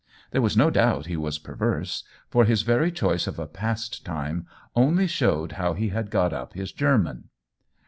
[0.31, 5.05] There was no doubt he was perverse, for his very choice of a pastime only
[5.05, 7.25] showed how he had got up his German.